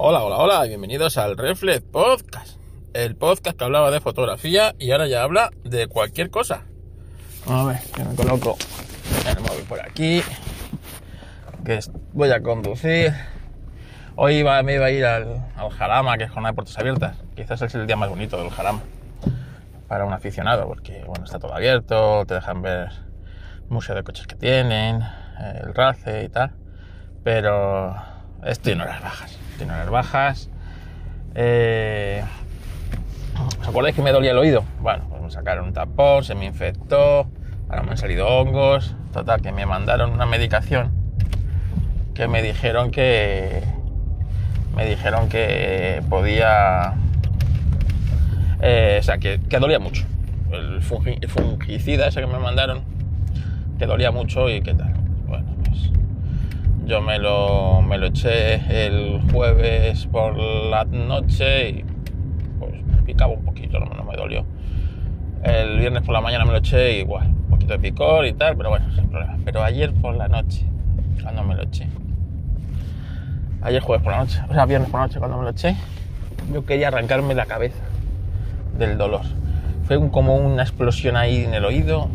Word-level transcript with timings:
Hola, 0.00 0.22
hola, 0.22 0.36
hola, 0.36 0.64
y 0.64 0.68
bienvenidos 0.68 1.18
al 1.18 1.36
Reflex 1.36 1.80
Podcast, 1.80 2.60
el 2.94 3.16
podcast 3.16 3.58
que 3.58 3.64
hablaba 3.64 3.90
de 3.90 4.00
fotografía 4.00 4.76
y 4.78 4.92
ahora 4.92 5.08
ya 5.08 5.24
habla 5.24 5.50
de 5.64 5.88
cualquier 5.88 6.30
cosa. 6.30 6.62
A 7.48 7.64
ver, 7.64 7.80
que 7.92 8.04
me 8.04 8.14
coloco 8.14 8.56
el 9.28 9.40
móvil 9.40 9.64
por 9.68 9.80
aquí, 9.80 10.22
que 11.64 11.80
voy 12.12 12.30
a 12.30 12.40
conducir. 12.40 13.12
Hoy 14.14 14.36
iba, 14.36 14.62
me 14.62 14.76
iba 14.76 14.86
a 14.86 14.90
ir 14.92 15.04
al, 15.04 15.44
al 15.56 15.70
Jarama, 15.70 16.16
que 16.16 16.24
es 16.24 16.30
jornada 16.30 16.52
de 16.52 16.54
puertas 16.54 16.78
abiertas. 16.78 17.16
Quizás 17.34 17.60
es 17.62 17.74
el 17.74 17.88
día 17.88 17.96
más 17.96 18.08
bonito 18.08 18.40
del 18.40 18.50
Jarama 18.50 18.82
para 19.88 20.04
un 20.04 20.12
aficionado, 20.12 20.68
porque 20.68 21.02
bueno, 21.08 21.24
está 21.24 21.40
todo 21.40 21.56
abierto, 21.56 22.24
te 22.24 22.34
dejan 22.34 22.62
ver 22.62 22.92
museo 23.68 23.96
de 23.96 24.04
coches 24.04 24.28
que 24.28 24.36
tienen, 24.36 25.02
el 25.60 25.74
RACE 25.74 26.22
y 26.22 26.28
tal, 26.28 26.52
pero 27.24 27.96
estoy 28.44 28.72
en 28.72 28.80
horas 28.80 29.02
bajas, 29.02 29.38
estoy 29.50 29.66
en 29.66 29.70
horas 29.70 29.90
bajas. 29.90 30.50
Eh, 31.34 32.24
¿Os 33.60 33.68
acordáis 33.68 33.94
que 33.94 34.02
me 34.02 34.12
dolía 34.12 34.32
el 34.32 34.38
oído? 34.38 34.64
Bueno, 34.80 35.04
pues 35.08 35.22
me 35.22 35.30
sacaron 35.30 35.66
un 35.66 35.72
tapón, 35.72 36.24
se 36.24 36.34
me 36.34 36.46
infectó, 36.46 37.28
ahora 37.68 37.82
me 37.82 37.92
han 37.92 37.98
salido 37.98 38.26
hongos, 38.26 38.96
total, 39.12 39.40
que 39.40 39.52
me 39.52 39.66
mandaron 39.66 40.12
una 40.12 40.26
medicación 40.26 40.92
que 42.14 42.26
me 42.26 42.42
dijeron 42.42 42.90
que 42.90 43.62
me 44.74 44.84
dijeron 44.86 45.28
que 45.28 46.02
podía 46.08 46.94
eh, 48.60 48.96
o 48.98 49.02
sea, 49.02 49.18
que, 49.18 49.38
dolía 49.60 49.78
mucho. 49.78 50.04
El, 50.50 50.76
el, 50.76 51.28
fungicida 51.28 52.08
ese 52.08 52.20
que 52.20 52.26
me 52.26 52.38
mandaron, 52.38 52.82
que 53.78 53.86
dolía 53.86 54.10
mucho 54.10 54.48
y 54.50 54.62
qué 54.62 54.74
tal. 54.74 54.92
Bueno, 55.26 55.46
pues 55.64 55.90
yo 56.88 57.02
me 57.02 57.18
lo, 57.18 57.82
me 57.82 57.98
lo 57.98 58.06
eché 58.06 58.86
el 58.86 59.20
jueves 59.30 60.06
por 60.06 60.38
la 60.38 60.86
noche 60.86 61.68
y 61.68 61.84
pues 62.58 62.72
picaba 63.04 63.34
un 63.34 63.44
poquito, 63.44 63.78
no, 63.78 63.86
no 63.94 64.04
me 64.04 64.16
dolió. 64.16 64.46
El 65.42 65.78
viernes 65.78 66.02
por 66.02 66.14
la 66.14 66.22
mañana 66.22 66.46
me 66.46 66.52
lo 66.52 66.58
eché 66.58 66.96
y 66.96 67.00
igual, 67.00 67.26
un 67.26 67.50
poquito 67.50 67.74
de 67.74 67.78
picor 67.78 68.24
y 68.24 68.32
tal, 68.32 68.56
pero 68.56 68.70
bueno, 68.70 68.90
sin 68.94 69.06
problema. 69.08 69.36
Pero 69.44 69.62
ayer 69.62 69.92
por 69.92 70.16
la 70.16 70.28
noche, 70.28 70.64
cuando 71.22 71.44
me 71.44 71.56
lo 71.56 71.64
eché, 71.64 71.88
ayer 73.60 73.82
jueves 73.82 74.02
por 74.02 74.12
la 74.12 74.20
noche, 74.20 74.40
o 74.48 74.54
sea, 74.54 74.64
viernes 74.64 74.88
por 74.88 75.00
la 75.00 75.06
noche 75.08 75.18
cuando 75.18 75.36
me 75.36 75.44
lo 75.44 75.50
eché, 75.50 75.76
yo 76.54 76.64
quería 76.64 76.88
arrancarme 76.88 77.34
la 77.34 77.44
cabeza 77.44 77.82
del 78.78 78.96
dolor. 78.96 79.26
Fue 79.84 79.98
un, 79.98 80.08
como 80.08 80.36
una 80.36 80.62
explosión 80.62 81.18
ahí 81.18 81.44
en 81.44 81.52
el 81.52 81.66
oído, 81.66 82.08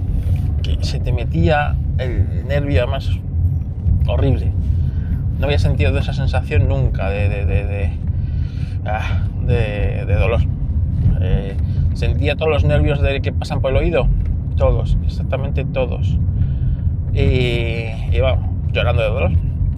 que 0.64 0.84
se 0.84 1.00
te 1.00 1.14
metía 1.14 1.76
el 2.00 2.48
nervio 2.48 2.88
más 2.88 3.08
horrible. 4.08 4.52
No 5.40 5.46
había 5.46 5.60
sentido 5.60 5.98
esa 5.98 6.14
sensación 6.14 6.68
nunca 6.68 7.10
de, 7.10 7.30
de, 7.30 7.46
de, 7.46 7.66
de, 7.66 7.92
ah, 8.86 9.24
de 9.46 10.16
dolor. 10.16 10.42
Eh, 11.22 11.56
sentía 11.94 12.36
todos 12.36 12.52
los 12.52 12.66
nervios 12.66 13.02
de 13.02 13.22
que 13.22 13.32
pasan 13.32 13.62
por 13.62 13.72
el 13.72 13.78
oído, 13.78 14.08
todos, 14.58 14.98
exactamente 15.06 15.64
todos. 15.66 16.18
Y 17.14 17.86
iba 18.12 18.40
llorando 18.72 19.02
de 19.02 19.10
dolor. 19.10 19.32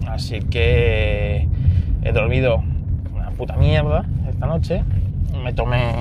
Así 0.08 0.40
que 0.40 1.48
he 2.02 2.12
dormido 2.12 2.62
una 3.14 3.30
puta 3.30 3.56
mierda 3.56 4.04
esta 4.28 4.46
noche. 4.46 4.82
Me 5.44 5.52
tomé 5.52 5.92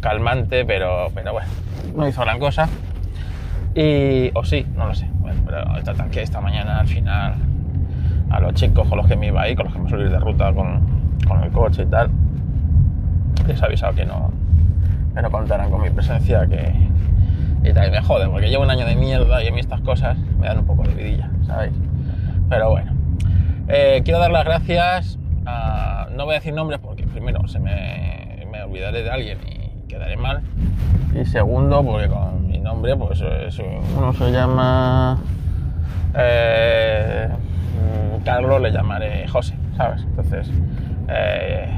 calmante, 0.00 0.64
pero, 0.64 1.10
pero 1.14 1.32
bueno, 1.32 1.48
no 1.96 2.08
hizo 2.08 2.20
gran 2.22 2.38
cosa. 2.38 2.68
Y, 3.74 4.30
o 4.34 4.44
sí, 4.44 4.66
no 4.76 4.88
lo 4.88 4.94
sé. 4.94 5.06
Bueno, 5.20 5.40
pero 5.46 6.10
que 6.10 6.22
esta 6.22 6.40
mañana 6.40 6.80
al 6.80 6.88
final 6.88 7.34
a 8.34 8.40
los 8.40 8.54
chicos 8.54 8.88
con 8.88 8.98
los 8.98 9.06
que 9.06 9.16
me 9.16 9.28
iba 9.28 9.42
ahí, 9.42 9.54
con 9.54 9.66
los 9.66 9.74
que 9.74 9.80
me 9.80 9.88
suelo 9.88 10.10
de 10.10 10.18
ruta 10.18 10.52
con, 10.52 10.80
con 11.26 11.42
el 11.42 11.50
coche 11.52 11.82
y 11.82 11.86
tal, 11.86 12.10
les 13.46 13.60
he 13.60 13.64
avisado 13.64 13.94
que 13.94 14.04
no, 14.04 14.32
que 15.14 15.22
no 15.22 15.30
contaran 15.30 15.70
con 15.70 15.82
mi 15.82 15.90
presencia, 15.90 16.46
que 16.46 16.72
y 17.62 17.72
tal, 17.72 17.90
me 17.90 18.02
joden, 18.02 18.30
porque 18.30 18.50
llevo 18.50 18.64
un 18.64 18.70
año 18.70 18.84
de 18.84 18.94
mierda 18.94 19.42
y 19.42 19.48
a 19.48 19.52
mí 19.52 19.60
estas 19.60 19.80
cosas 19.80 20.18
me 20.38 20.46
dan 20.46 20.58
un 20.58 20.66
poco 20.66 20.82
de 20.82 20.94
vidilla, 20.94 21.30
¿sabéis? 21.46 21.72
Pero 22.50 22.70
bueno, 22.70 22.92
eh, 23.68 24.02
quiero 24.04 24.18
dar 24.18 24.30
las 24.30 24.44
gracias 24.44 25.18
a, 25.46 26.08
no 26.14 26.26
voy 26.26 26.34
a 26.34 26.38
decir 26.38 26.52
nombres 26.52 26.80
porque 26.80 27.04
primero 27.04 27.46
se 27.48 27.60
me, 27.60 28.46
me 28.50 28.62
olvidaré 28.64 29.02
de 29.02 29.10
alguien 29.10 29.38
y 29.46 29.88
quedaré 29.88 30.16
mal. 30.16 30.42
Y 31.14 31.24
segundo, 31.24 31.82
porque 31.82 32.08
con 32.08 32.48
mi 32.48 32.58
nombre, 32.58 32.96
pues 32.96 33.22
es, 33.22 33.58
uno 33.96 34.12
se 34.12 34.30
llama 34.30 35.18
eh, 36.14 37.28
Carlos, 38.24 38.60
le 38.60 38.72
llamaré 38.72 39.28
José, 39.28 39.54
¿sabes? 39.76 40.02
Entonces, 40.02 40.50
eh, 41.08 41.68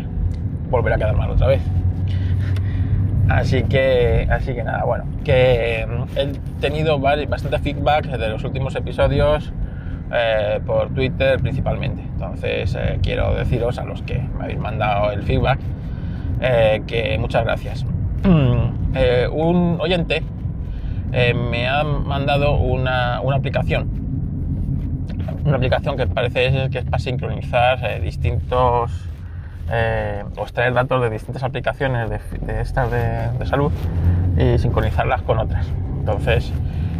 volveré 0.70 0.94
a 0.94 0.98
quedar 0.98 1.16
mal 1.16 1.30
otra 1.30 1.48
vez. 1.48 1.62
Así 3.28 3.64
que, 3.64 4.26
así 4.30 4.54
que 4.54 4.62
nada, 4.62 4.84
bueno, 4.84 5.04
que 5.24 5.86
he 6.16 6.32
tenido 6.60 6.98
bastante 7.00 7.58
feedback 7.58 8.06
de 8.06 8.28
los 8.28 8.44
últimos 8.44 8.76
episodios 8.76 9.52
eh, 10.12 10.60
por 10.64 10.90
Twitter 10.90 11.40
principalmente. 11.40 12.02
Entonces, 12.02 12.76
eh, 12.78 13.00
quiero 13.02 13.34
deciros 13.34 13.78
a 13.78 13.84
los 13.84 14.02
que 14.02 14.20
me 14.38 14.44
habéis 14.44 14.60
mandado 14.60 15.10
el 15.10 15.22
feedback 15.24 15.58
eh, 16.40 16.82
que 16.86 17.18
muchas 17.18 17.44
gracias. 17.44 17.84
un 18.24 19.76
oyente 19.80 20.22
me 21.10 21.66
ha 21.66 21.82
mandado 21.82 22.56
una, 22.58 23.20
una, 23.22 23.36
aplicación, 23.36 23.88
una 25.44 25.56
aplicación 25.56 25.96
que 25.96 26.06
parece 26.06 26.68
que 26.70 26.78
es 26.78 26.84
para 26.84 26.98
sincronizar 26.98 28.00
distintos 28.00 29.08
eh, 29.70 30.22
o 30.36 30.42
extraer 30.42 30.74
datos 30.74 31.02
de 31.02 31.10
distintas 31.10 31.42
aplicaciones 31.42 32.08
de, 32.08 32.20
de 32.40 32.60
estas 32.60 32.90
de, 32.90 33.30
de, 33.36 33.46
salud 33.46 33.72
y 34.38 34.58
sincronizarlas 34.58 35.22
con 35.22 35.38
otras. 35.38 35.66
Entonces, 35.98 36.52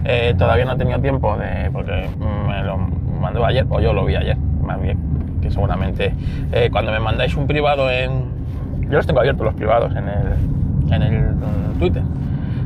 eh, 0.04 0.34
todavía 0.36 0.64
no 0.64 0.72
he 0.72 0.76
tenido 0.76 1.00
tiempo 1.00 1.36
de, 1.36 1.70
porque 1.72 2.08
me 2.18 2.62
lo 2.64 2.78
mandó 2.78 3.44
ayer, 3.44 3.66
o 3.68 3.80
yo 3.80 3.92
lo 3.92 4.04
vi 4.04 4.16
ayer, 4.16 4.36
más 4.36 4.80
bien, 4.80 4.98
que 5.40 5.50
seguramente 5.50 6.12
eh, 6.52 6.68
cuando 6.72 6.90
me 6.92 6.98
mandáis 6.98 7.36
un 7.36 7.46
privado 7.46 7.90
en... 7.90 8.34
Yo 8.82 8.92
los 8.92 9.06
tengo 9.06 9.20
abiertos 9.20 9.44
los 9.44 9.54
privados 9.54 9.92
en 9.94 10.08
el, 10.08 10.92
en 10.92 11.02
el 11.02 11.14
en 11.14 11.78
Twitter, 11.78 12.02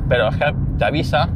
pero 0.08 0.28
es 0.28 0.36
que 0.36 0.54
te 0.78 0.84
avisa, 0.84 1.28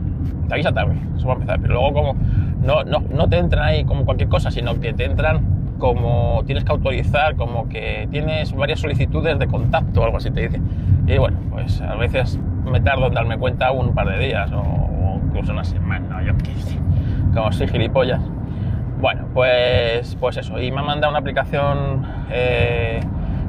te 0.48 0.54
avisa 0.54 0.72
tarde, 0.72 0.94
eso 1.16 1.26
va 1.26 1.32
a 1.32 1.36
empezar, 1.36 1.60
pero 1.60 1.74
luego 1.74 1.92
como 1.92 2.16
no, 2.64 2.84
no, 2.84 3.00
no 3.00 3.28
te 3.28 3.38
entran 3.38 3.64
ahí 3.64 3.84
como 3.84 4.04
cualquier 4.04 4.28
cosa, 4.28 4.50
sino 4.50 4.80
que 4.80 4.92
te 4.92 5.04
entran 5.04 5.40
como 5.78 6.42
tienes 6.46 6.64
que 6.64 6.72
autorizar, 6.72 7.36
como 7.36 7.68
que 7.68 8.08
tienes 8.10 8.54
varias 8.54 8.80
solicitudes 8.80 9.38
de 9.38 9.46
contacto 9.46 10.00
o 10.00 10.04
algo 10.04 10.16
así 10.16 10.30
te 10.30 10.48
dice. 10.48 10.60
Y 11.06 11.18
bueno, 11.18 11.38
pues 11.50 11.80
a 11.80 11.94
veces 11.96 12.38
me 12.64 12.80
tardo 12.80 13.06
en 13.06 13.14
darme 13.14 13.38
cuenta 13.38 13.70
un 13.72 13.94
par 13.94 14.08
de 14.08 14.18
días 14.26 14.50
o, 14.52 14.60
o 14.60 15.20
incluso 15.24 15.52
una 15.52 15.64
semana, 15.64 16.22
yo 16.22 16.32
qué 16.38 16.54
sé, 16.60 16.78
como 17.34 17.52
soy 17.52 17.68
gilipollas. 17.68 18.20
Bueno, 19.00 19.26
pues, 19.34 20.16
pues 20.18 20.36
eso, 20.38 20.58
y 20.58 20.70
me 20.70 20.80
ha 20.80 20.82
mandado 20.82 21.10
una 21.10 21.18
aplicación 21.18 22.06
eh, 22.30 23.00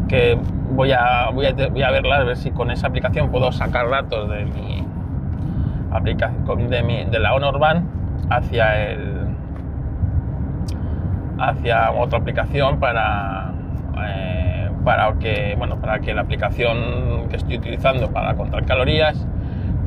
que 0.09 0.38
voy 0.72 0.92
a, 0.92 1.30
voy, 1.34 1.46
a, 1.46 1.54
voy 1.54 1.81
a 1.81 1.92
verla, 1.92 2.18
a 2.18 2.24
ver 2.24 2.36
si 2.36 2.52
con 2.52 2.72
esa 2.72 2.88
aplicación 2.88 3.31
puedo 3.31 3.52
sacar 3.52 3.90
datos 3.90 4.30
de 4.30 4.46
mi 4.46 4.84
aplicación, 5.92 6.70
de, 6.70 6.84
mi, 6.84 7.06
de 7.06 7.20
la 7.20 7.34
Honor 7.34 7.59
Van 7.59 7.88
hacia 8.30 8.92
el 8.92 9.05
hacia 11.38 11.91
otra 11.91 12.19
aplicación 12.19 12.79
para, 12.79 13.51
eh, 14.06 14.69
para, 14.84 15.13
que, 15.19 15.56
bueno, 15.57 15.79
para 15.79 16.00
que 16.00 16.13
la 16.13 16.22
aplicación 16.22 17.28
que 17.29 17.38
estoy 17.38 17.57
utilizando 17.57 18.09
para 18.12 18.35
contar 18.35 18.66
calorías 18.66 19.28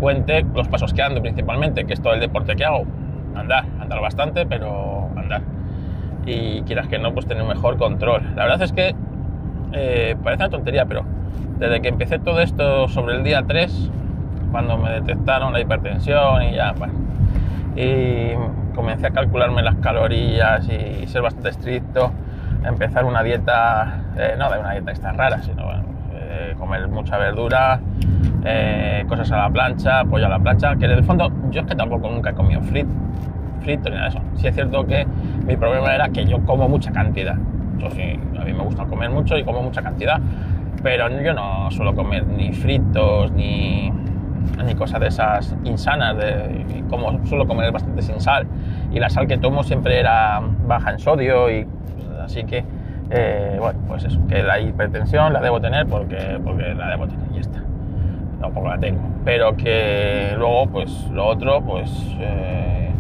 cuente 0.01 0.45
los 0.55 0.69
pasos 0.69 0.95
que 0.95 1.03
ando 1.03 1.21
principalmente, 1.21 1.85
que 1.85 1.95
es 1.95 2.03
todo 2.03 2.15
el 2.15 2.21
deporte 2.21 2.57
que 2.57 2.65
hago. 2.65 2.85
Andar, 3.35 3.65
andar 3.81 4.01
bastante, 4.01 4.47
pero 4.47 5.09
andar. 5.17 5.43
Y 6.27 6.63
quieras 6.63 6.89
que 6.89 6.99
no, 6.99 7.13
pues 7.15 7.27
tener 7.27 7.45
mejor 7.45 7.79
control. 7.79 8.23
La 8.37 8.45
verdad 8.45 8.63
es 8.63 8.73
que 8.73 8.95
eh, 9.73 10.17
parece 10.23 10.45
una 10.45 10.51
tontería, 10.51 10.87
pero 10.87 11.05
desde 11.59 11.81
que 11.81 11.89
empecé 11.89 12.19
todo 12.19 12.41
esto 12.41 12.89
sobre 12.89 13.17
el 13.17 13.25
día 13.25 13.43
3, 13.47 13.91
cuando 14.51 14.79
me 14.79 14.91
detectaron 14.91 15.53
la 15.53 15.61
hipertensión 15.61 16.43
y 16.45 16.55
ya, 16.55 16.73
bueno, 16.73 16.95
y 17.77 18.33
comencé 18.79 19.09
a 19.09 19.11
calcularme 19.11 19.61
las 19.61 19.75
calorías 19.79 20.65
y 20.69 21.05
ser 21.09 21.21
bastante 21.21 21.49
estricto, 21.49 22.13
empezar 22.65 23.05
una 23.05 23.25
dieta, 23.25 24.05
eh, 24.17 24.37
no 24.39 24.49
de 24.49 24.61
una 24.61 24.71
dieta 24.71 24.93
extra 24.93 25.13
rara, 25.13 25.43
sino 25.43 25.65
bueno, 25.65 25.83
eh, 26.15 26.55
comer 26.57 26.87
mucha 26.87 27.19
verdura, 27.19 27.81
eh, 28.45 29.05
cosas 29.09 29.33
a 29.33 29.39
la 29.39 29.51
plancha, 29.51 30.05
pollo 30.05 30.27
a 30.27 30.29
la 30.29 30.39
plancha, 30.39 30.77
que 30.77 30.85
en 30.85 30.93
el 30.93 31.03
fondo 31.03 31.29
yo 31.51 31.63
es 31.63 31.67
que 31.67 31.75
tampoco 31.75 32.09
nunca 32.09 32.31
he 32.31 32.35
comido 32.35 32.63
frito, 32.63 32.89
frito 33.63 33.91
ni 33.91 33.97
nada 33.97 34.11
de 34.11 34.17
eso. 34.17 34.25
Sí 34.37 34.47
es 34.47 34.55
cierto 34.55 34.87
que 34.87 35.05
mi 35.45 35.57
problema 35.57 35.93
era 35.93 36.09
que 36.11 36.25
yo 36.25 36.39
como 36.45 36.69
mucha 36.69 36.93
cantidad. 36.93 37.35
Yo 37.79 37.91
sí, 37.91 38.17
a 38.39 38.45
mí 38.45 38.53
me 38.53 38.63
gusta 38.63 38.85
comer 38.85 39.11
mucho 39.11 39.37
y 39.37 39.43
como 39.43 39.61
mucha 39.61 39.83
cantidad, 39.83 40.21
pero 40.85 41.09
yo 41.21 41.35
no 41.35 41.69
suelo 41.73 41.97
comer 41.97 42.25
ni 42.29 42.53
fritos 42.53 43.33
ni 43.33 43.93
ni 44.65 44.75
cosas 44.75 45.01
de 45.01 45.09
esas 45.09 45.57
insanas, 45.65 46.17
de, 46.17 46.85
como 46.89 47.25
suelo 47.27 47.47
comer 47.47 47.71
bastante 47.71 48.03
sin 48.03 48.21
sal 48.21 48.47
y 48.91 48.99
la 49.01 49.11
sal 49.11 49.27
que 49.27 49.39
tomo 49.39 49.63
siempre 49.63 49.99
era 49.99 50.41
baja 50.67 50.91
en 50.91 50.99
sodio 50.99 51.51
y 51.51 51.67
así 52.23 52.45
que 52.45 52.65
Eh, 53.11 53.57
bueno, 53.59 53.79
pues 53.89 54.05
eso, 54.05 54.21
que 54.29 54.43
la 54.43 54.61
hipertensión 54.61 55.33
la 55.33 55.41
debo 55.41 55.63
tener 55.63 55.87
porque, 55.87 56.39
porque 56.45 56.75
la 56.75 56.91
debo 56.91 57.07
tener 57.07 57.27
y 57.31 57.35
ya 57.37 57.41
está. 57.41 57.63
Tampoco 58.39 58.69
la 58.69 58.79
tengo. 58.79 59.01
Pero 59.25 59.57
que 59.57 60.35
luego, 60.37 60.67
pues 60.67 61.09
lo 61.11 61.27
otro, 61.27 61.63
pues, 61.63 61.91
eh, 62.21 62.91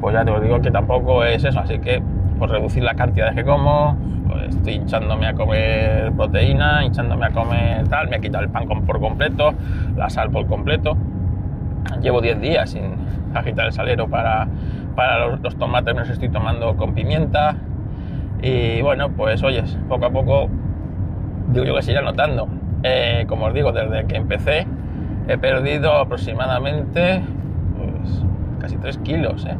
pues 0.00 0.14
ya 0.14 0.24
te 0.24 0.30
lo 0.30 0.40
digo 0.40 0.60
que 0.60 0.70
tampoco 0.70 1.24
es 1.24 1.44
eso. 1.44 1.58
Así 1.58 1.80
que, 1.80 2.00
pues 2.38 2.52
reducir 2.52 2.84
la 2.84 2.94
cantidad 2.94 3.34
que 3.34 3.42
como, 3.42 3.96
pues 4.28 4.54
estoy 4.54 4.74
hinchándome 4.74 5.26
a 5.26 5.34
comer 5.34 6.12
proteína, 6.12 6.84
hinchándome 6.84 7.26
a 7.26 7.30
comer 7.30 7.88
tal, 7.88 8.08
me 8.08 8.16
he 8.18 8.20
quitado 8.20 8.44
el 8.44 8.50
pan 8.50 8.68
por 8.68 9.00
completo, 9.00 9.54
la 9.96 10.08
sal 10.08 10.30
por 10.30 10.46
completo. 10.46 10.96
Llevo 12.00 12.20
10 12.20 12.40
días 12.40 12.70
sin 12.70 12.94
agitar 13.34 13.66
el 13.66 13.72
salero 13.72 14.06
para, 14.06 14.46
para 14.98 15.28
los, 15.28 15.56
tomates, 15.56 15.94
me 15.94 16.00
los 16.00 16.10
estoy 16.10 16.28
tomando 16.28 16.76
con 16.76 16.92
pimienta 16.92 17.54
y 18.42 18.82
bueno, 18.82 19.10
pues 19.10 19.40
oyes, 19.44 19.78
poco 19.88 20.06
a 20.06 20.10
poco, 20.10 20.48
digo 21.52 21.64
yo 21.64 21.76
que 21.76 21.82
se 21.82 21.92
irá 21.92 22.02
notando. 22.02 22.48
Eh, 22.82 23.24
como 23.28 23.46
os 23.46 23.54
digo, 23.54 23.70
desde 23.70 24.06
que 24.08 24.16
empecé 24.16 24.66
he 25.28 25.38
perdido 25.38 25.92
aproximadamente 25.92 27.22
pues, 27.76 28.24
casi 28.58 28.76
3 28.76 28.98
kilos, 28.98 29.46
¿eh? 29.46 29.56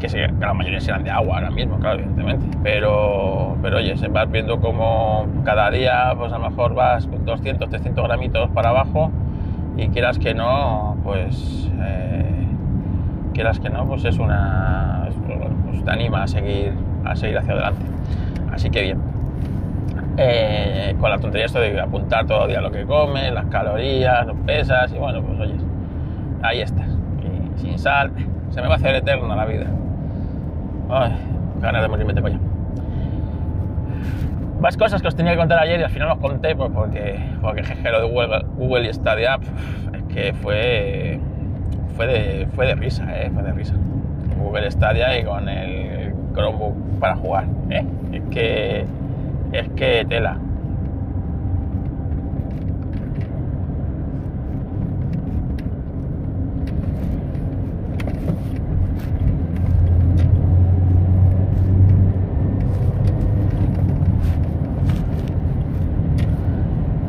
que 0.00 0.28
la 0.38 0.52
mayoría 0.52 0.80
serán 0.80 1.02
de 1.02 1.12
agua 1.12 1.36
ahora 1.36 1.50
mismo, 1.50 1.78
claro, 1.78 2.00
evidentemente. 2.00 2.58
Pero, 2.62 3.56
pero 3.62 3.78
oye, 3.78 3.96
se 3.96 4.08
vas 4.08 4.30
viendo 4.30 4.60
como 4.60 5.26
cada 5.46 5.70
día, 5.70 6.12
pues 6.14 6.30
a 6.30 6.36
lo 6.36 6.50
mejor 6.50 6.74
vas 6.74 7.08
200, 7.24 7.70
300 7.70 8.04
gramitos 8.04 8.50
para 8.50 8.68
abajo 8.68 9.10
y 9.78 9.88
quieras 9.88 10.18
que 10.18 10.34
no, 10.34 10.98
pues 11.04 11.70
eh, 11.80 12.47
quieras 13.38 13.60
que 13.60 13.70
no, 13.70 13.86
pues 13.86 14.04
es 14.04 14.18
una, 14.18 15.08
pues 15.64 15.84
te 15.84 15.90
anima 15.92 16.24
a 16.24 16.26
seguir, 16.26 16.72
a 17.04 17.14
seguir 17.14 17.38
hacia 17.38 17.52
adelante. 17.52 17.86
Así 18.52 18.68
que 18.68 18.82
bien. 18.82 18.98
Eh, 20.16 20.96
con 20.98 21.08
la 21.08 21.18
tontería 21.18 21.46
esto 21.46 21.60
de 21.60 21.80
apuntar 21.80 22.26
todo 22.26 22.46
el 22.46 22.48
día 22.48 22.60
lo 22.60 22.72
que 22.72 22.84
comes, 22.84 23.32
las 23.32 23.46
calorías, 23.46 24.26
los 24.26 24.36
pesas, 24.38 24.92
y 24.92 24.98
bueno, 24.98 25.22
pues 25.22 25.38
oyes, 25.38 25.62
ahí 26.42 26.62
estás. 26.62 26.88
Y 27.22 27.60
sin 27.60 27.78
sal, 27.78 28.10
se 28.50 28.60
me 28.60 28.66
va 28.66 28.74
a 28.74 28.76
hacer 28.76 28.96
eterna 28.96 29.36
la 29.36 29.44
vida. 29.44 29.66
Ay, 30.90 31.12
ganas 31.62 31.82
de 31.82 31.88
morirme 31.88 32.14
de 32.14 32.22
pollo. 32.22 32.38
Más 34.60 34.76
cosas 34.76 35.00
que 35.00 35.06
os 35.06 35.14
tenía 35.14 35.30
que 35.30 35.38
contar 35.38 35.60
ayer 35.60 35.78
y 35.78 35.84
al 35.84 35.90
final 35.90 36.10
os 36.10 36.18
conté 36.18 36.56
pues 36.56 36.72
porque, 36.74 37.20
porque 37.40 37.62
jeje, 37.62 37.88
lo 37.92 38.00
de 38.00 38.08
Google, 38.08 38.44
Google 38.56 38.90
y 38.90 38.92
Stadia 38.92 39.38
es 39.94 40.02
que 40.12 40.32
fue, 40.32 41.20
fue, 41.98 42.06
de, 42.06 42.46
fue 42.54 42.66
de 42.68 42.76
risa, 42.76 43.04
eh, 43.12 43.28
fue 43.34 43.42
de 43.42 43.52
risa. 43.52 43.74
Google 44.38 44.70
Stadia 44.70 45.18
y 45.18 45.24
con 45.24 45.48
el 45.48 46.14
Chromebook 46.32 47.00
para 47.00 47.16
jugar. 47.16 47.46
¿eh? 47.70 47.84
Es 48.12 48.22
que. 48.30 48.86
Es 49.52 49.68
que 49.70 50.06
tela. 50.08 50.38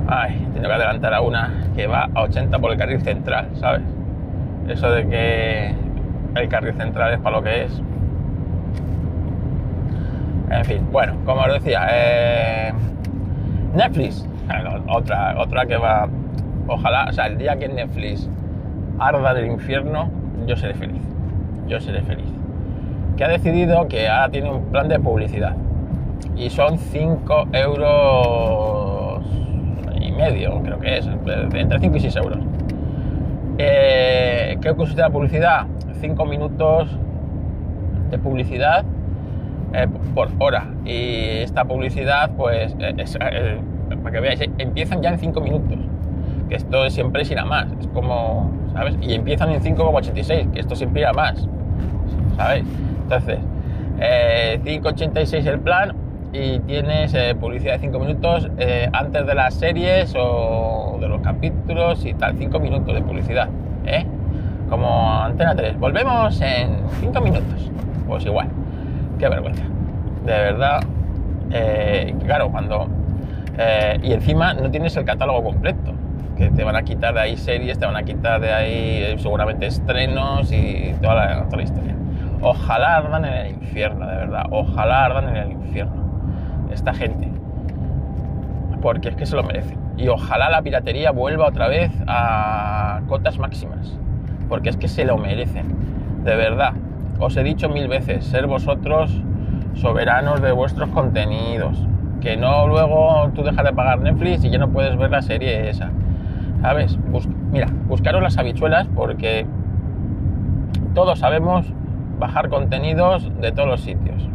Ay, 0.08 0.48
tengo 0.56 0.68
que 0.68 0.74
adelantar 0.74 1.14
a 1.14 1.22
una 1.22 1.68
que 1.76 1.86
va 1.86 2.10
a 2.16 2.24
80 2.24 2.58
por 2.58 2.72
el 2.72 2.78
carril 2.80 3.02
central, 3.02 3.50
¿sabes? 3.60 3.84
Eso 4.70 4.92
de 4.92 5.08
que 5.08 5.74
el 6.36 6.48
carril 6.48 6.76
central 6.76 7.14
es 7.14 7.20
para 7.20 7.38
lo 7.38 7.44
que 7.44 7.64
es. 7.64 7.82
En 10.52 10.66
fin, 10.66 10.88
bueno, 10.92 11.14
como 11.26 11.42
os 11.42 11.54
decía, 11.54 11.88
eh, 11.92 12.72
Netflix, 13.74 14.28
otra, 14.88 15.36
otra 15.40 15.66
que 15.66 15.78
va, 15.78 16.08
ojalá, 16.68 17.08
o 17.10 17.14
sea, 17.14 17.28
el 17.28 17.38
día 17.38 17.58
que 17.58 17.68
Netflix 17.68 18.30
arda 19.00 19.34
del 19.34 19.48
infierno, 19.48 20.10
yo 20.46 20.56
seré 20.56 20.76
feliz, 20.76 21.02
yo 21.68 21.80
seré 21.80 22.02
feliz. 22.04 22.30
Que 23.18 23.26
ha 23.26 23.28
decidido 23.28 23.88
que 23.88 24.08
ahora 24.08 24.30
tiene 24.30 24.52
un 24.52 24.66
plan 24.66 24.88
de 24.88 25.00
publicidad 25.00 25.56
y 26.36 26.50
son 26.50 26.78
5 26.78 27.48
euros 27.54 29.26
y 30.00 30.12
medio, 30.12 30.62
creo 30.62 30.80
que 30.80 30.98
es, 30.98 31.08
entre 31.08 31.80
5 31.80 31.98
y 31.98 32.00
6 32.00 32.16
euros. 32.18 32.49
Eh, 33.62 34.58
¿Qué 34.62 34.74
consiste 34.74 35.02
la 35.02 35.10
publicidad? 35.10 35.68
5 36.00 36.26
minutos 36.26 36.90
de 38.10 38.18
publicidad 38.18 38.86
eh, 39.74 39.86
por 40.16 40.30
hora. 40.40 40.68
Y 40.86 41.42
esta 41.42 41.66
publicidad, 41.66 42.32
pues, 42.38 42.74
eh, 42.80 42.96
eh, 42.98 43.60
para 44.02 44.12
que 44.12 44.20
veáis, 44.22 44.42
empiezan 44.58 45.02
ya 45.02 45.10
en 45.10 45.20
5 45.20 45.42
minutos. 45.42 45.78
Que 46.48 46.56
esto 46.56 46.90
siempre 46.90 47.24
es 47.24 47.32
ir 47.32 47.44
más. 47.44 47.68
Es 47.82 47.88
como, 47.88 48.50
¿sabes? 48.72 48.96
Y 49.02 49.14
empiezan 49.14 49.52
en 49.52 49.62
5,86, 49.62 50.52
que 50.52 50.62
esto 50.62 50.76
siempre 50.76 51.02
irá 51.02 51.12
más. 51.12 51.46
¿Sabéis? 52.38 52.66
Entonces, 53.04 53.40
5,86 54.00 55.46
el 55.46 55.60
plan 55.60 55.94
y 56.32 56.60
tienes 56.60 57.16
publicidad 57.36 57.74
de 57.74 57.80
5 57.80 58.00
minutos 58.00 58.50
antes 58.94 59.26
de 59.26 59.36
las 59.36 59.54
series 59.56 60.14
o 60.18 60.98
de 61.02 61.08
los 61.08 61.22
capítulos 61.22 62.06
y 62.06 62.14
tal. 62.14 62.38
5 62.38 62.60
minutos 62.60 62.94
de 62.94 63.02
publicidad. 63.02 63.50
Como 64.70 65.22
Antena 65.22 65.56
3. 65.56 65.80
Volvemos 65.80 66.40
en 66.42 66.82
5 67.02 67.22
minutos. 67.22 67.72
Pues 68.08 68.26
igual 68.26 68.48
qué 69.20 69.30
vergüenza. 69.30 69.64
De 70.26 70.32
verdad, 70.32 70.80
eh, 71.52 72.16
claro, 72.26 72.50
cuando... 72.50 72.88
Eh, 73.58 74.00
y 74.02 74.14
encima 74.14 74.54
no 74.54 74.72
tienes 74.72 74.96
el 74.96 75.04
catálogo 75.04 75.44
completo, 75.44 75.94
que 76.38 76.50
te 76.50 76.64
van 76.64 76.78
a 76.78 76.84
quitar 76.84 77.14
de 77.14 77.20
ahí 77.20 77.36
series, 77.36 77.78
te 77.78 77.86
van 77.86 77.98
a 77.98 78.04
quitar 78.04 78.40
de 78.40 78.54
ahí 78.54 79.04
eh, 79.04 79.16
seguramente 79.20 79.66
estrenos 79.66 80.52
y 80.54 80.96
toda 81.02 81.16
la, 81.16 81.44
toda 81.46 81.58
la 81.58 81.64
historia. 81.64 81.96
Ojalá 82.42 82.96
ardan 82.98 83.26
en 83.26 83.34
el 83.34 83.52
infierno, 83.52 84.08
de 84.08 84.16
verdad. 84.16 84.46
Ojalá 84.50 85.06
ardan 85.06 85.30
en 85.30 85.36
el 85.36 85.52
infierno. 85.52 86.09
Esta 86.70 86.94
gente. 86.94 87.30
Porque 88.82 89.10
es 89.10 89.16
que 89.16 89.26
se 89.26 89.36
lo 89.36 89.44
merece. 89.44 89.78
Y 89.98 90.08
ojalá 90.08 90.50
la 90.50 90.62
piratería 90.62 91.12
vuelva 91.12 91.48
otra 91.48 91.68
vez 91.68 91.92
a 92.08 93.02
cotas 93.08 93.38
máximas. 93.38 93.98
Porque 94.48 94.70
es 94.70 94.78
que 94.78 94.88
se 94.88 95.06
lo 95.06 95.18
merecen. 95.18 95.66
De 96.24 96.36
verdad 96.36 96.74
os 97.20 97.36
he 97.36 97.44
dicho 97.44 97.68
mil 97.70 97.88
veces, 97.88 98.26
ser 98.26 98.48
vosotros 98.48 99.22
soberanos 99.76 100.42
de 100.42 100.52
vuestros 100.54 100.90
contenidos. 100.90 101.86
Que 102.22 102.38
no 102.38 102.68
luego 102.68 103.30
tú 103.36 103.44
dejas 103.44 103.66
de 103.66 103.74
pagar 103.74 104.00
Netflix 104.00 104.44
y 104.46 104.50
ya 104.50 104.58
no 104.58 104.70
puedes 104.70 104.98
ver 104.98 105.12
la 105.12 105.22
serie 105.22 105.70
esa. 105.70 105.92
¿Sabes? 106.62 106.98
mira, 107.52 107.68
buscaros 107.88 108.22
las 108.22 108.38
habichuelas 108.38 108.88
porque 108.94 109.46
todos 110.94 111.20
sabemos 111.20 111.66
bajar 112.20 112.50
contenidos 112.50 113.30
de 113.40 113.52
todos 113.52 113.68
los 113.68 113.82
sitios. 113.82 114.30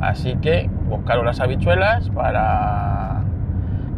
Así 0.00 0.36
que 0.36 0.70
buscaros 0.88 1.24
las 1.24 1.40
habichuelas 1.40 2.10
para, 2.10 3.22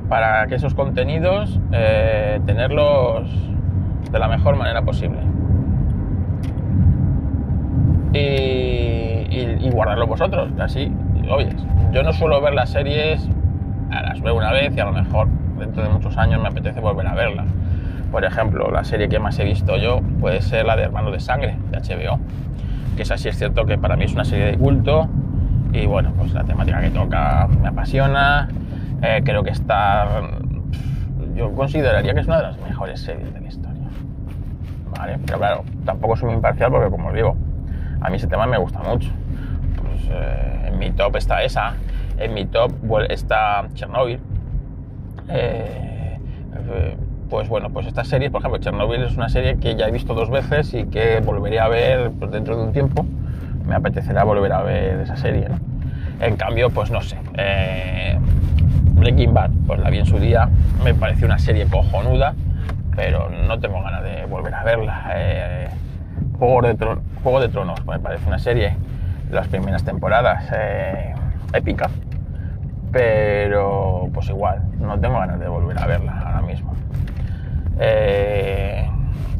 para 0.09 0.47
que 0.47 0.57
esos 0.57 0.75
contenidos 0.75 1.61
eh, 1.73 2.41
tenerlos 2.47 3.31
de 4.11 4.19
la 4.19 4.29
mejor 4.29 4.57
manera 4.57 4.83
posible 4.83 5.19
y, 8.13 9.71
guardarlo 9.71 10.07
vosotros. 10.07 10.51
Así, 10.59 10.93
oyes, 11.31 11.55
yo 11.93 12.03
no 12.03 12.13
suelo 12.13 12.41
ver 12.41 12.55
las 12.55 12.71
series, 12.71 13.29
las 13.91 14.21
veo 14.21 14.35
una 14.35 14.53
vez 14.53 14.77
y 14.77 14.81
a 14.81 14.85
lo 14.85 14.93
mejor 14.93 15.29
dentro 15.59 15.83
de 15.83 15.89
muchos 15.91 16.17
años 16.17 16.41
me 16.43 16.49
apetece 16.49 16.81
volver 16.81 17.07
a 17.07 17.15
verla. 17.15 17.45
Por 18.11 18.25
ejemplo, 18.25 18.71
la 18.71 18.83
serie 18.83 19.09
que 19.09 19.19
más 19.21 19.39
he 19.39 19.45
visto 19.45 19.77
yo 19.77 20.01
puede 20.21 20.43
ser 20.43 20.67
la 20.67 20.77
de 20.77 20.83
Hermanos 20.85 21.13
de 21.13 21.21
Sangre, 21.21 21.57
de 21.71 21.79
HBO, 21.79 22.19
que 22.97 23.03
es 23.03 23.11
así, 23.11 23.29
es 23.29 23.39
cierto 23.39 23.65
que 23.67 23.79
para 23.79 23.97
mí 23.97 24.05
es 24.05 24.15
una 24.15 24.25
serie 24.25 24.47
de 24.47 24.59
culto 24.59 25.09
y 25.73 25.87
bueno, 25.87 26.13
pues 26.17 26.33
la 26.33 26.45
temática 26.45 26.81
que 26.81 26.91
toca 26.91 27.49
me 27.61 27.69
apasiona, 27.69 28.49
eh, 29.03 29.23
creo 29.25 29.43
que 29.43 29.51
está, 29.51 30.23
yo 31.35 31.53
consideraría 31.53 32.13
que 32.15 32.21
es 32.21 32.27
una 32.27 32.39
de 32.39 32.43
las 32.43 32.59
mejores 32.61 33.01
series 33.01 33.33
de 33.33 33.41
la 33.41 33.49
historia. 33.49 33.89
Vale, 34.97 35.19
pero 35.25 35.39
claro, 35.39 35.65
tampoco 35.85 36.17
soy 36.17 36.27
muy 36.27 36.37
imparcial 36.37 36.71
porque 36.71 36.91
como 36.91 37.09
os 37.09 37.15
digo, 37.15 37.37
a 38.01 38.11
mí 38.11 38.17
ese 38.17 38.27
tema 38.27 38.47
me 38.47 38.59
gusta 38.59 38.81
mucho. 38.81 39.11
Pues, 39.81 40.09
eh, 40.11 40.69
en 40.69 40.79
mi 40.79 40.91
top 40.91 41.17
está 41.17 41.43
esa, 41.43 41.75
en 42.19 42.35
mi 42.35 42.47
top 42.47 42.73
está 43.09 43.67
Chernobyl. 43.75 44.19
Eh, 45.29 46.19
pues 47.31 47.49
bueno, 47.49 47.71
pues 47.71 47.87
esta 47.87 48.05
serie, 48.05 48.29
por 48.29 48.41
ejemplo, 48.41 48.61
Chernobyl 48.61 49.03
es 49.05 49.17
una 49.17 49.29
serie 49.29 49.57
que 49.59 49.77
ya 49.77 49.87
he 49.87 49.93
visto 49.93 50.15
dos 50.15 50.31
veces 50.31 50.75
y 50.75 50.87
que 50.87 51.21
volveré 51.21 51.61
a 51.61 51.69
ver 51.69 52.11
pues, 52.19 52.33
dentro 52.33 52.57
de 52.57 52.65
un 52.65 52.73
tiempo. 52.73 53.07
Me 53.71 53.77
apetecerá 53.77 54.25
volver 54.25 54.53
a 54.53 54.63
ver 54.63 54.99
esa 54.99 55.17
serie. 55.17 55.47
En 56.21 56.35
cambio, 56.35 56.71
pues 56.71 56.91
no 56.91 57.01
sé. 57.03 57.17
Eh, 57.39 58.19
Breaking 58.95 59.33
Bad, 59.33 59.51
pues 59.65 59.79
la 59.79 59.91
vi 59.91 59.99
en 59.99 60.07
su 60.07 60.19
día, 60.19 60.49
me 60.83 60.93
pareció 60.93 61.27
una 61.29 61.39
serie 61.39 61.67
cojonuda, 61.67 62.35
pero 62.97 63.31
no 63.31 63.61
tengo 63.61 63.81
ganas 63.81 64.03
de 64.03 64.27
volver 64.27 64.53
a 64.55 64.65
verla. 64.65 65.71
Juego 66.37 66.63
de, 66.63 66.77
Juego 67.23 67.41
de 67.41 67.49
Tronos, 67.49 67.87
me 67.87 68.01
parece 68.01 68.27
una 68.27 68.41
serie 68.41 68.75
las 69.31 69.47
primeras 69.47 69.85
temporadas 69.85 70.51
eh, 70.53 71.15
épica. 71.53 71.89
pero 72.91 74.11
pues 74.13 74.29
igual, 74.31 74.63
no 74.81 74.99
tengo 74.99 75.21
ganas 75.21 75.39
de 75.39 75.47
volver 75.47 75.79
a 75.79 75.87
verla 75.87 76.23
ahora 76.27 76.43
mismo. 76.43 76.75
Eh, 77.79 78.70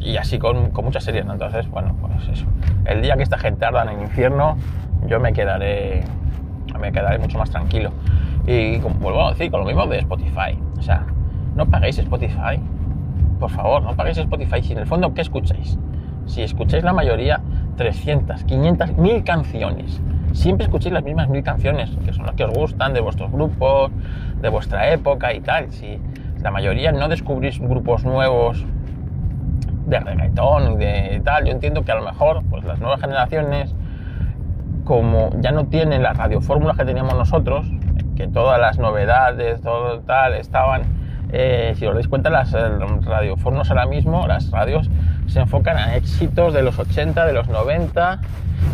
y 0.03 0.17
así 0.17 0.39
con, 0.39 0.71
muchas 0.83 1.03
series, 1.03 1.25
Entonces, 1.25 1.69
bueno, 1.69 1.95
pues 2.01 2.27
eso. 2.27 2.45
El 2.85 3.01
día 3.01 3.15
que 3.15 3.23
esta 3.23 3.37
gente 3.37 3.65
arda 3.65 3.83
en 3.83 3.89
el 3.89 4.01
infierno, 4.01 4.57
yo 5.07 5.19
me 5.19 5.33
quedaré, 5.33 6.03
me 6.79 6.91
quedaré 6.91 7.19
mucho 7.19 7.37
más 7.37 7.49
tranquilo. 7.49 7.91
Y 8.47 8.79
como 8.79 8.95
vuelvo 8.95 9.27
a 9.27 9.31
decir, 9.31 9.51
con 9.51 9.61
lo 9.61 9.65
mismo 9.65 9.85
de 9.87 9.99
Spotify. 9.99 10.57
O 10.77 10.81
sea, 10.81 11.05
no 11.55 11.67
paguéis 11.67 11.99
Spotify. 11.99 12.59
Por 13.39 13.51
favor, 13.51 13.83
no 13.83 13.95
paguéis 13.95 14.17
Spotify. 14.17 14.63
Si 14.63 14.73
en 14.73 14.79
el 14.79 14.87
fondo, 14.87 15.13
¿qué 15.13 15.21
escucháis? 15.21 15.77
Si 16.25 16.41
escucháis 16.41 16.83
la 16.83 16.93
mayoría, 16.93 17.41
300, 17.77 18.43
500, 18.43 18.97
1000 18.97 19.23
canciones. 19.23 20.01
Siempre 20.33 20.65
escucháis 20.65 20.93
las 20.93 21.03
mismas 21.03 21.27
mil 21.27 21.43
canciones, 21.43 21.91
que 22.05 22.13
son 22.13 22.25
las 22.25 22.35
que 22.35 22.45
os 22.45 22.53
gustan, 22.53 22.93
de 22.93 23.01
vuestros 23.01 23.31
grupos, 23.31 23.91
de 24.41 24.49
vuestra 24.49 24.91
época 24.91 25.33
y 25.33 25.41
tal. 25.41 25.71
Si 25.71 25.99
la 26.41 26.51
mayoría 26.51 26.91
no 26.91 27.09
descubrís 27.09 27.59
grupos 27.59 28.05
nuevos 28.05 28.65
de 29.91 29.99
reggaetón 29.99 30.73
y 30.73 30.77
de 30.77 31.21
tal. 31.23 31.45
Yo 31.45 31.51
entiendo 31.51 31.83
que 31.83 31.91
a 31.91 31.95
lo 31.95 32.03
mejor 32.03 32.41
pues 32.49 32.63
las 32.63 32.79
nuevas 32.79 32.99
generaciones, 32.99 33.75
como 34.85 35.29
ya 35.39 35.51
no 35.51 35.65
tienen 35.65 36.01
las 36.01 36.17
radiofórmulas 36.17 36.77
que 36.77 36.85
teníamos 36.85 37.13
nosotros, 37.13 37.67
que 38.15 38.27
todas 38.27 38.59
las 38.59 38.79
novedades, 38.79 39.61
todo 39.61 39.99
tal, 39.99 40.33
estaban, 40.33 40.83
eh, 41.31 41.73
si 41.77 41.85
os 41.85 41.93
dais 41.93 42.07
cuenta, 42.07 42.29
las 42.29 42.53
eh, 42.53 42.57
radiofórmulas 43.01 43.69
ahora 43.69 43.85
mismo, 43.85 44.25
las 44.27 44.49
radios 44.49 44.89
se 45.27 45.41
enfocan 45.41 45.77
a 45.77 45.95
éxitos 45.95 46.53
de 46.53 46.63
los 46.63 46.79
80, 46.79 47.25
de 47.25 47.33
los 47.33 47.47
90 47.47 48.19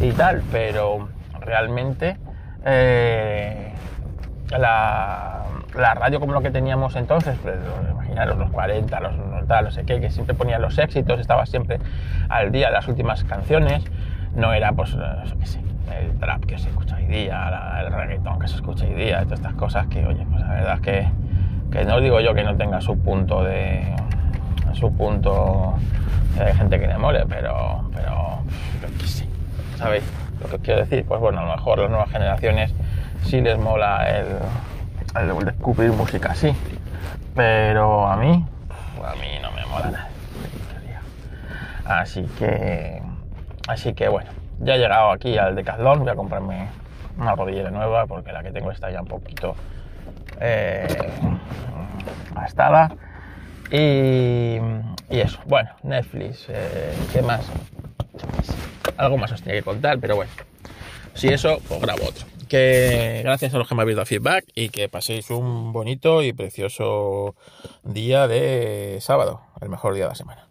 y 0.01 0.11
tal, 0.11 0.43
pero 0.51 1.09
realmente 1.41 2.17
eh, 2.65 3.73
la, 4.57 5.43
la 5.75 5.93
radio 5.93 6.19
como 6.19 6.33
lo 6.33 6.41
que 6.41 6.51
teníamos 6.51 6.95
entonces, 6.95 7.37
pues, 7.41 7.55
imaginaros 7.91 8.37
los 8.37 8.49
40, 8.51 8.99
los 8.99 9.47
tal, 9.47 9.65
no 9.65 9.71
sé 9.71 9.85
qué, 9.85 9.99
que 9.99 10.09
siempre 10.09 10.35
ponía 10.35 10.59
los 10.59 10.77
éxitos, 10.77 11.19
estaba 11.19 11.45
siempre 11.45 11.79
al 12.29 12.51
día 12.51 12.69
las 12.69 12.87
últimas 12.87 13.23
canciones, 13.23 13.83
no 14.35 14.53
era 14.53 14.71
pues, 14.73 14.95
qué 15.39 15.45
sé, 15.45 15.61
el 15.99 16.17
trap 16.19 16.45
que 16.45 16.57
se 16.57 16.69
escucha 16.69 16.97
hoy 16.97 17.05
día, 17.05 17.81
el 17.81 17.91
reggaetón 17.91 18.39
que 18.39 18.47
se 18.47 18.55
escucha 18.55 18.85
hoy 18.85 18.93
día, 18.93 19.23
todas 19.23 19.39
estas 19.39 19.53
cosas 19.53 19.87
que, 19.87 20.05
oye, 20.05 20.25
pues 20.29 20.41
la 20.41 20.53
verdad 20.53 20.75
es 20.75 20.81
que, 20.81 21.07
que 21.71 21.85
no 21.85 21.99
digo 22.01 22.19
yo 22.19 22.33
que 22.33 22.43
no 22.43 22.55
tenga 22.55 22.81
su 22.81 22.97
punto 22.99 23.43
de, 23.43 23.95
su 24.73 24.93
punto 24.93 25.75
de 26.37 26.53
gente 26.53 26.79
que 26.79 26.87
le 26.87 26.97
mole, 26.97 27.25
pero, 27.27 27.89
pero, 27.93 28.39
qué 28.99 29.07
sé, 29.07 29.27
¿sabéis 29.77 30.03
lo 30.41 30.49
que 30.49 30.59
quiero 30.59 30.81
decir? 30.81 31.05
Pues 31.07 31.19
bueno, 31.19 31.39
a 31.39 31.45
lo 31.45 31.55
mejor 31.55 31.79
las 31.79 31.89
nuevas 31.89 32.11
generaciones 32.11 32.73
sí 33.23 33.41
les 33.41 33.57
mola 33.57 34.07
el 34.09 34.27
el 35.21 35.45
descubrir 35.45 35.91
música 35.91 36.31
así. 36.31 36.53
Pero 37.35 38.07
a 38.07 38.17
mí, 38.17 38.45
a 39.03 39.15
mí 39.15 39.39
no 39.41 39.51
me 39.51 39.65
mola 39.65 39.91
nada. 39.91 40.09
Así 41.85 42.23
que, 42.37 43.01
así 43.67 43.93
que 43.93 44.09
bueno, 44.09 44.29
ya 44.59 44.75
he 44.75 44.77
llegado 44.77 45.11
aquí 45.11 45.37
al 45.37 45.55
Decathlon, 45.55 45.99
voy 45.99 46.09
a 46.09 46.15
comprarme 46.15 46.67
una 47.17 47.33
rodillera 47.33 47.71
nueva 47.71 48.05
porque 48.07 48.33
la 48.33 48.43
que 48.43 48.51
tengo 48.51 48.71
está 48.71 48.91
ya 48.91 49.01
un 49.01 49.07
poquito 49.07 49.55
eh, 50.41 50.87
gastada. 52.35 52.91
Y, 53.71 54.57
y, 55.09 55.19
eso, 55.19 55.39
bueno, 55.45 55.69
Netflix, 55.83 56.45
eh, 56.49 56.93
¿qué 57.13 57.21
más? 57.21 57.45
Algo 58.97 59.17
más 59.17 59.31
os 59.31 59.41
tenía 59.41 59.59
que 59.59 59.63
contar, 59.63 59.99
pero 59.99 60.15
bueno, 60.15 60.31
si 61.13 61.29
eso, 61.29 61.59
pues 61.67 61.81
grabo 61.81 62.03
otro 62.07 62.36
que 62.47 63.21
gracias 63.23 63.53
a 63.53 63.57
los 63.57 63.67
que 63.67 63.75
me 63.75 63.81
habéis 63.81 63.95
dado 63.95 64.05
feedback 64.05 64.45
y 64.55 64.69
que 64.69 64.89
paséis 64.89 65.29
un 65.29 65.73
bonito 65.73 66.23
y 66.23 66.33
precioso 66.33 67.35
día 67.83 68.27
de 68.27 68.97
sábado, 69.01 69.41
el 69.61 69.69
mejor 69.69 69.93
día 69.93 70.05
de 70.05 70.09
la 70.09 70.15
semana. 70.15 70.46